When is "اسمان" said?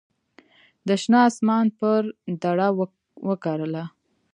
1.29-1.65